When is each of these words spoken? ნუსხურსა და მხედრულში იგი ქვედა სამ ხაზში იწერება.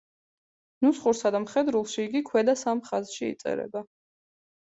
ნუსხურსა 0.85 1.31
და 1.35 1.41
მხედრულში 1.43 2.01
იგი 2.05 2.23
ქვედა 2.31 2.57
სამ 2.63 2.83
ხაზში 2.89 3.23
იწერება. 3.29 3.87